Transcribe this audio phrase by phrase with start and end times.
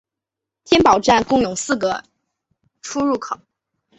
[0.63, 2.03] 天宝站共有四个
[2.81, 3.39] 出入口。